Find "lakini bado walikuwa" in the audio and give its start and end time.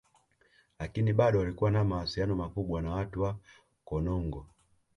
0.79-1.71